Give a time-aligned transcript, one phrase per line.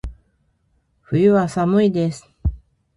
[1.07, 2.27] 冬は、寒いです。